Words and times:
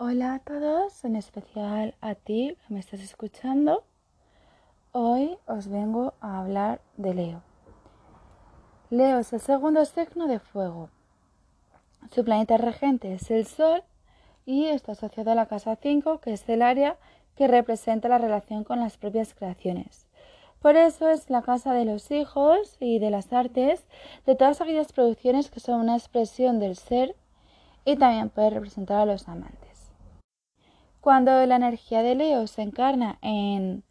Hola 0.00 0.34
a 0.34 0.38
todos, 0.38 1.04
en 1.04 1.16
especial 1.16 1.96
a 2.00 2.14
ti 2.14 2.56
que 2.56 2.72
me 2.72 2.78
estás 2.78 3.00
escuchando. 3.00 3.82
Hoy 4.92 5.36
os 5.48 5.66
vengo 5.66 6.14
a 6.20 6.38
hablar 6.38 6.80
de 6.96 7.14
Leo. 7.14 7.42
Leo 8.90 9.18
es 9.18 9.32
el 9.32 9.40
segundo 9.40 9.84
signo 9.86 10.28
de 10.28 10.38
fuego. 10.38 10.88
Su 12.12 12.24
planeta 12.24 12.58
regente 12.58 13.12
es 13.12 13.28
el 13.32 13.44
Sol 13.44 13.82
y 14.46 14.66
está 14.66 14.92
asociado 14.92 15.32
a 15.32 15.34
la 15.34 15.46
casa 15.46 15.74
5, 15.74 16.20
que 16.20 16.32
es 16.32 16.48
el 16.48 16.62
área 16.62 16.96
que 17.34 17.48
representa 17.48 18.06
la 18.08 18.18
relación 18.18 18.62
con 18.62 18.78
las 18.78 18.98
propias 18.98 19.34
creaciones. 19.34 20.06
Por 20.62 20.76
eso 20.76 21.08
es 21.08 21.28
la 21.28 21.42
casa 21.42 21.72
de 21.72 21.84
los 21.84 22.12
hijos 22.12 22.76
y 22.78 23.00
de 23.00 23.10
las 23.10 23.32
artes, 23.32 23.84
de 24.26 24.36
todas 24.36 24.60
aquellas 24.60 24.92
producciones 24.92 25.50
que 25.50 25.58
son 25.58 25.80
una 25.80 25.96
expresión 25.96 26.60
del 26.60 26.76
ser 26.76 27.16
y 27.84 27.96
también 27.96 28.30
puede 28.30 28.50
representar 28.50 29.00
a 29.00 29.06
los 29.06 29.26
amantes. 29.26 29.67
Cuando 31.08 31.46
la 31.46 31.56
energía 31.56 32.02
de 32.02 32.14
Leo 32.14 32.46
se 32.46 32.60
encarna 32.60 33.16
en 33.22 33.82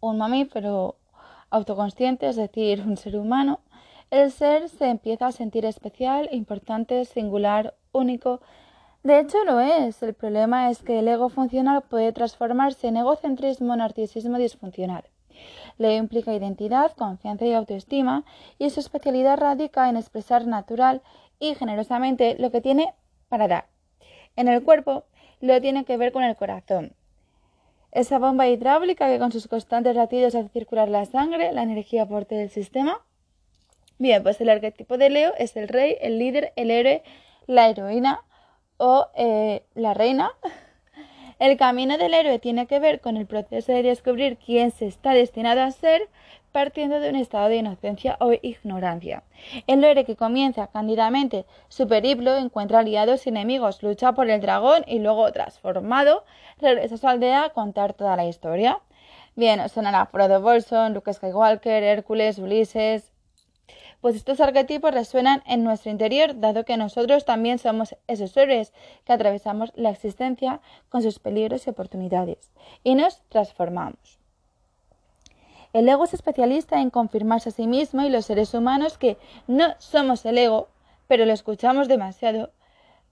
un 0.00 0.16
mamífero 0.16 0.96
autoconsciente, 1.50 2.30
es 2.30 2.36
decir, 2.36 2.80
un 2.80 2.96
ser 2.96 3.18
humano, 3.18 3.60
el 4.10 4.30
ser 4.30 4.70
se 4.70 4.88
empieza 4.88 5.26
a 5.26 5.32
sentir 5.32 5.66
especial, 5.66 6.30
importante, 6.32 7.04
singular, 7.04 7.74
único. 7.92 8.40
De 9.02 9.20
hecho 9.20 9.44
lo 9.44 9.60
es. 9.60 10.02
El 10.02 10.14
problema 10.14 10.70
es 10.70 10.80
que 10.80 11.00
el 11.00 11.08
ego 11.08 11.28
funcional 11.28 11.82
puede 11.82 12.10
transformarse 12.12 12.88
en 12.88 12.96
egocentrismo, 12.96 13.76
narcisismo 13.76 14.38
disfuncional. 14.38 15.04
Leo 15.76 15.98
implica 15.98 16.32
identidad, 16.32 16.92
confianza 16.92 17.44
y 17.44 17.52
autoestima, 17.52 18.24
y 18.58 18.70
su 18.70 18.80
especialidad 18.80 19.36
radica 19.36 19.90
en 19.90 19.98
expresar 19.98 20.46
natural 20.46 21.02
y 21.38 21.54
generosamente 21.54 22.34
lo 22.38 22.50
que 22.50 22.62
tiene 22.62 22.94
para 23.28 23.46
dar. 23.46 23.66
En 24.36 24.48
el 24.48 24.62
cuerpo, 24.62 25.04
lo 25.40 25.60
tiene 25.60 25.84
que 25.84 25.96
ver 25.96 26.12
con 26.12 26.24
el 26.24 26.36
corazón. 26.36 26.94
Esa 27.92 28.18
bomba 28.18 28.46
hidráulica 28.46 29.08
que 29.08 29.18
con 29.18 29.32
sus 29.32 29.48
constantes 29.48 29.96
latidos 29.96 30.34
hace 30.34 30.48
circular 30.50 30.88
la 30.88 31.04
sangre, 31.06 31.52
la 31.52 31.62
energía 31.62 32.02
aporte 32.02 32.34
del 32.34 32.50
sistema. 32.50 33.00
Bien, 33.98 34.22
pues 34.22 34.40
el 34.40 34.50
arquetipo 34.50 34.98
de 34.98 35.08
Leo 35.08 35.32
es 35.38 35.56
el 35.56 35.68
rey, 35.68 35.96
el 36.00 36.18
líder, 36.18 36.52
el 36.56 36.70
héroe, 36.70 37.02
la 37.46 37.68
heroína 37.68 38.20
o 38.76 39.06
eh, 39.14 39.64
la 39.74 39.94
reina. 39.94 40.32
El 41.38 41.58
camino 41.58 41.98
del 41.98 42.14
héroe 42.14 42.38
tiene 42.38 42.66
que 42.66 42.78
ver 42.78 43.00
con 43.02 43.18
el 43.18 43.26
proceso 43.26 43.70
de 43.70 43.82
descubrir 43.82 44.38
quién 44.38 44.70
se 44.70 44.86
está 44.86 45.12
destinado 45.12 45.60
a 45.60 45.70
ser 45.70 46.08
partiendo 46.50 46.98
de 46.98 47.10
un 47.10 47.16
estado 47.16 47.48
de 47.48 47.56
inocencia 47.56 48.16
o 48.20 48.32
ignorancia. 48.32 49.22
El 49.66 49.84
héroe 49.84 50.06
que 50.06 50.16
comienza 50.16 50.68
cándidamente 50.68 51.44
su 51.68 51.86
periplo 51.86 52.34
encuentra 52.36 52.78
aliados 52.78 53.26
y 53.26 53.28
enemigos, 53.28 53.82
lucha 53.82 54.12
por 54.12 54.30
el 54.30 54.40
dragón 54.40 54.82
y 54.86 54.98
luego, 54.98 55.30
transformado, 55.32 56.24
regresa 56.58 56.94
a 56.94 56.98
su 56.98 57.06
aldea 57.06 57.44
a 57.44 57.50
contar 57.50 57.92
toda 57.92 58.16
la 58.16 58.24
historia. 58.24 58.80
Bien, 59.34 59.68
sonará 59.68 60.06
Frodo 60.06 60.40
Bolson, 60.40 60.94
Luke 60.94 61.12
Skywalker, 61.12 61.82
Hércules, 61.82 62.38
Ulises, 62.38 63.12
pues 64.06 64.14
estos 64.14 64.40
arquetipos 64.40 64.94
resuenan 64.94 65.42
en 65.46 65.64
nuestro 65.64 65.90
interior, 65.90 66.38
dado 66.38 66.64
que 66.64 66.76
nosotros 66.76 67.24
también 67.24 67.58
somos 67.58 67.96
esos 68.06 68.36
héroes 68.36 68.72
que 69.04 69.12
atravesamos 69.12 69.72
la 69.74 69.90
existencia 69.90 70.60
con 70.90 71.02
sus 71.02 71.18
peligros 71.18 71.66
y 71.66 71.70
oportunidades 71.70 72.52
y 72.84 72.94
nos 72.94 73.20
transformamos. 73.30 74.20
El 75.72 75.88
ego 75.88 76.04
es 76.04 76.14
especialista 76.14 76.80
en 76.80 76.90
confirmarse 76.90 77.48
a 77.48 77.52
sí 77.52 77.66
mismo 77.66 78.02
y 78.02 78.08
los 78.08 78.26
seres 78.26 78.54
humanos 78.54 78.96
que 78.96 79.18
no 79.48 79.74
somos 79.78 80.24
el 80.24 80.38
ego, 80.38 80.68
pero 81.08 81.26
lo 81.26 81.32
escuchamos 81.32 81.88
demasiado. 81.88 82.52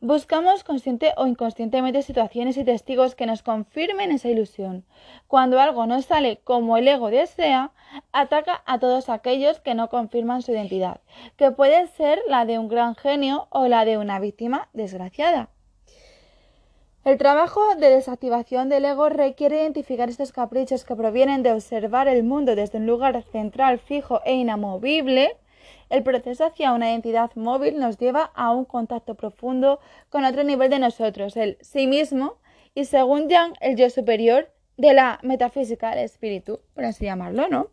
Buscamos 0.05 0.65
consciente 0.65 1.15
o 1.17 1.27
inconscientemente 1.27 2.03
situaciones 2.03 2.59
y 2.59 2.65
testigos 2.65 3.15
que 3.15 3.25
nos 3.25 3.43
confirmen 3.43 4.13
esa 4.13 4.29
ilusión. 4.29 4.85
Cuando 5.29 5.59
algo 5.59 5.87
no 5.87 6.03
sale 6.03 6.41
como 6.45 6.77
el 6.77 6.87
ego 6.87 7.09
desea, 7.09 7.73
ataca 8.13 8.63
a 8.67 8.79
todos 8.79 9.09
aquellos 9.09 9.61
que 9.61 9.75
no 9.75 9.89
confirman 9.89 10.43
su 10.43 10.53
identidad, 10.53 11.01
que 11.39 11.53
puede 11.53 11.87
ser 11.87 12.21
la 12.29 12.45
de 12.45 12.59
un 12.59 12.69
gran 12.69 12.97
genio 12.97 13.47
o 13.49 13.67
la 13.67 13.87
de 13.87 13.97
una 13.97 14.21
víctima 14.21 14.69
desgraciada. 14.75 15.49
El 17.07 17.17
trabajo 17.17 17.75
de 17.75 17.89
desactivación 17.89 18.69
del 18.69 18.85
ego 18.85 19.09
requiere 19.09 19.63
identificar 19.63 20.11
estos 20.11 20.33
caprichos 20.33 20.85
que 20.85 20.97
provienen 20.97 21.43
de 21.43 21.53
observar 21.53 22.09
el 22.09 22.25
mundo 22.25 22.55
desde 22.57 22.77
un 22.77 22.87
lugar 22.87 23.23
central 23.33 23.79
fijo 23.79 24.21
e 24.27 24.35
inamovible. 24.35 25.39
El 25.91 26.03
proceso 26.03 26.45
hacia 26.45 26.73
una 26.73 26.91
identidad 26.91 27.31
móvil 27.35 27.79
nos 27.79 27.99
lleva 27.99 28.31
a 28.35 28.51
un 28.51 28.65
contacto 28.65 29.15
profundo 29.15 29.81
con 30.11 30.25
otro 30.25 30.45
nivel 30.45 30.71
de 30.71 30.79
nosotros, 30.79 31.37
el 31.37 31.59
sí 31.61 31.87
mismo, 31.87 32.37
y 32.75 32.87
según 32.87 33.29
Yang, 33.29 33.55
el 33.61 33.77
yo 33.77 33.89
superior 33.91 34.51
de 34.77 34.95
la 34.95 35.19
metafísica, 35.23 35.93
el 35.93 36.01
espíritu, 36.01 36.61
por 36.75 36.85
así 36.85 37.05
llamarlo, 37.05 37.49
¿no? 37.49 37.69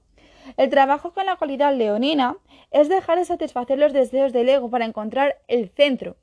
El 0.57 0.69
trabajo 0.69 1.13
con 1.13 1.25
la 1.25 1.35
cualidad 1.35 1.75
leonina 1.75 2.37
es 2.71 2.89
dejar 2.89 3.17
de 3.17 3.25
satisfacer 3.25 3.77
los 3.77 3.93
deseos 3.93 4.33
del 4.33 4.49
ego 4.49 4.69
para 4.69 4.85
encontrar 4.85 5.39
el 5.47 5.69
centro. 5.69 6.17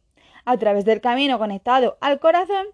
A 0.45 0.57
través 0.57 0.85
del 0.85 1.01
camino 1.01 1.39
conectado 1.39 1.99
al 2.01 2.21
corazón, 2.21 2.67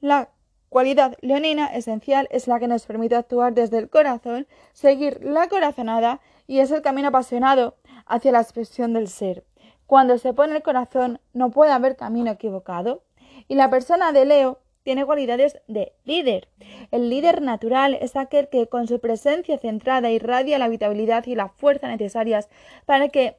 la 0.00 0.30
cualidad 0.68 1.16
leonina 1.20 1.66
esencial 1.66 2.28
es 2.30 2.48
la 2.48 2.58
que 2.58 2.66
nos 2.66 2.86
permite 2.86 3.14
actuar 3.14 3.52
desde 3.52 3.78
el 3.78 3.90
corazón, 3.90 4.46
seguir 4.72 5.22
la 5.22 5.48
corazonada 5.48 6.20
y 6.46 6.60
es 6.60 6.70
el 6.70 6.82
camino 6.82 7.08
apasionado 7.08 7.76
hacia 8.06 8.32
la 8.32 8.40
expresión 8.40 8.92
del 8.92 9.08
ser. 9.08 9.44
Cuando 9.86 10.18
se 10.18 10.32
pone 10.32 10.56
el 10.56 10.62
corazón 10.62 11.20
no 11.32 11.50
puede 11.50 11.72
haber 11.72 11.96
camino 11.96 12.30
equivocado. 12.30 13.02
Y 13.48 13.56
la 13.56 13.70
persona 13.70 14.12
de 14.12 14.24
Leo 14.24 14.58
tiene 14.82 15.04
cualidades 15.04 15.58
de 15.68 15.92
líder. 16.04 16.48
El 16.90 17.10
líder 17.10 17.42
natural 17.42 17.94
es 18.00 18.16
aquel 18.16 18.48
que 18.48 18.68
con 18.68 18.88
su 18.88 19.00
presencia 19.00 19.58
centrada 19.58 20.10
irradia 20.10 20.58
la 20.58 20.64
habitabilidad 20.66 21.26
y 21.26 21.34
la 21.34 21.48
fuerza 21.48 21.88
necesarias 21.88 22.48
para 22.86 23.08
que 23.08 23.36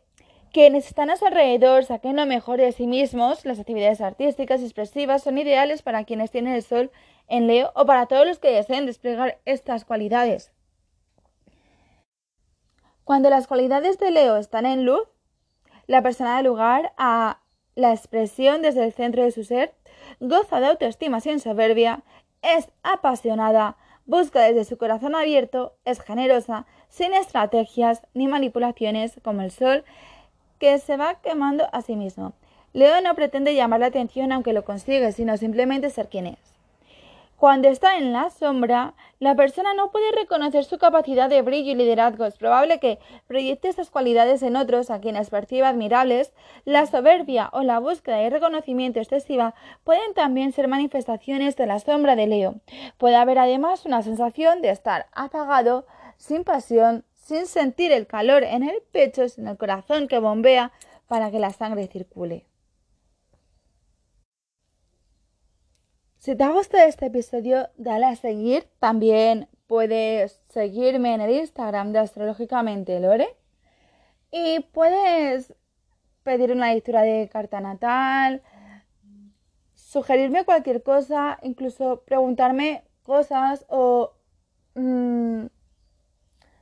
quienes 0.54 0.86
están 0.86 1.10
a 1.10 1.18
su 1.18 1.26
alrededor 1.26 1.84
saquen 1.84 2.16
lo 2.16 2.28
mejor 2.28 2.60
de 2.60 2.72
sí 2.72 2.86
mismos, 2.86 3.44
las 3.44 3.60
actividades 3.60 4.02
artísticas 4.02 4.62
y 4.62 4.66
expresivas 4.66 5.24
son 5.24 5.40
ideales 5.40 5.82
para 5.82 6.04
quienes 6.04 6.30
tienen 6.30 6.54
el 6.54 6.62
sol 6.62 6.92
en 7.28 7.48
Leo 7.48 7.72
o 7.74 7.88
para 7.88 8.06
todos 8.06 8.28
los 8.28 8.38
que 8.38 8.52
deseen 8.52 8.86
desplegar 8.86 9.40
estas 9.46 9.84
cualidades. 9.84 10.52
Cuando 13.04 13.30
las 13.30 13.48
cualidades 13.48 14.00
de 14.00 14.12
Leo 14.12 14.38
están 14.38 14.66
en 14.66 14.86
luz, 14.86 15.08
la 15.88 16.02
persona 16.02 16.36
da 16.36 16.42
lugar 16.42 16.94
a 16.98 17.40
la 17.76 17.92
expresión 17.92 18.62
desde 18.62 18.86
el 18.86 18.94
centro 18.94 19.24
de 19.24 19.32
su 19.32 19.44
ser, 19.44 19.74
goza 20.22 20.62
de 20.62 20.68
autoestima 20.68 21.20
sin 21.20 21.42
soberbia, 21.42 22.04
es 22.42 22.70
apasionada, 22.82 23.76
busca 24.06 24.42
desde 24.42 24.64
su 24.64 24.78
corazón 24.78 25.16
abierto, 25.16 25.76
es 25.84 26.00
generosa, 26.00 26.66
sin 26.88 27.14
estrategias 27.14 28.04
ni 28.14 28.28
manipulaciones 28.28 29.20
como 29.22 29.42
el 29.42 29.52
sol 29.52 29.84
que 30.58 30.80
se 30.80 30.96
va 30.96 31.16
quemando 31.16 31.68
a 31.74 31.82
sí 31.82 31.98
mismo. 31.98 32.32
Leo 32.72 33.02
no 33.02 33.16
pretende 33.16 33.54
llamar 33.54 33.82
la 33.82 33.88
atención 33.88 34.32
aunque 34.32 34.54
lo 34.54 34.64
consigue, 34.64 35.12
sino 35.12 35.36
simplemente 35.36 35.90
ser 35.90 36.08
quien 36.08 36.28
es. 36.28 36.53
Cuando 37.38 37.68
está 37.68 37.98
en 37.98 38.14
la 38.14 38.30
sombra, 38.30 38.94
la 39.20 39.36
persona 39.36 39.74
no 39.74 39.92
puede 39.92 40.12
reconocer 40.12 40.64
su 40.64 40.78
capacidad 40.78 41.30
de 41.30 41.42
brillo 41.42 41.72
y 41.72 41.76
liderazgo. 41.76 42.26
Es 42.26 42.38
probable 42.38 42.80
que 42.80 43.00
proyecte 43.28 43.68
estas 43.68 43.90
cualidades 43.90 44.44
en 44.44 44.56
otros 44.56 44.90
a 44.90 45.02
quienes 45.02 45.30
perciba 45.30 45.70
admirables. 45.70 46.34
La 46.64 46.86
soberbia 46.86 47.50
o 47.52 47.64
la 47.64 47.80
búsqueda 47.80 48.18
de 48.18 48.30
reconocimiento 48.30 49.00
excesiva 49.00 49.56
pueden 49.84 50.14
también 50.14 50.54
ser 50.54 50.68
manifestaciones 50.68 51.58
de 51.58 51.66
la 51.66 51.80
sombra 51.80 52.16
de 52.16 52.28
Leo. 52.28 52.56
Puede 52.98 53.16
haber 53.16 53.40
además 53.40 53.86
una 53.86 54.02
sensación 54.04 54.62
de 54.62 54.70
estar 54.70 55.08
apagado, 55.12 55.86
sin 56.18 56.46
pasión, 56.46 57.04
sin 57.16 57.46
sentir 57.48 57.92
el 57.92 58.08
calor 58.08 58.44
en 58.44 58.64
el 58.64 58.82
pecho, 58.92 59.28
sin 59.28 59.48
el 59.48 59.58
corazón 59.58 60.08
que 60.08 60.20
bombea 60.20 60.72
para 61.08 61.32
que 61.32 61.40
la 61.40 61.52
sangre 61.52 61.88
circule. 61.88 62.46
Si 66.24 66.38
te 66.38 66.46
ha 66.46 66.52
gustado 66.52 66.88
este 66.88 67.08
episodio, 67.08 67.68
dale 67.76 68.06
a 68.06 68.16
seguir. 68.16 68.70
También 68.80 69.50
puedes 69.68 70.42
seguirme 70.48 71.14
en 71.14 71.20
el 71.20 71.32
Instagram 71.32 71.92
de 71.92 72.00
Astrológicamente 72.00 72.98
Lore. 73.02 73.28
Y 74.32 74.62
puedes 74.72 75.54
pedir 76.24 76.54
una 76.54 76.74
lectura 76.74 77.02
de 77.02 77.28
carta 77.28 77.60
natal, 77.60 78.42
sugerirme 79.74 80.46
cualquier 80.46 80.82
cosa, 80.82 81.40
incluso 81.42 82.04
preguntarme 82.06 82.86
cosas 83.04 83.66
o 83.68 84.14
mm, 84.76 85.48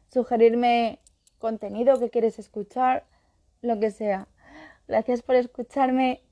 sugerirme 0.08 0.98
contenido 1.38 2.00
que 2.00 2.10
quieres 2.10 2.40
escuchar, 2.40 3.06
lo 3.62 3.80
que 3.80 3.92
sea. 3.92 4.28
Gracias 4.88 5.22
por 5.22 5.36
escucharme 5.36 6.24